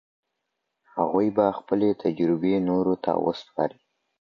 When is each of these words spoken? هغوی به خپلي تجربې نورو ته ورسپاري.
هغوی 0.95 1.27
به 1.37 1.45
خپلي 1.59 1.89
تجربې 2.03 2.53
نورو 2.69 2.95
ته 3.03 3.11
ورسپاري. 3.23 3.79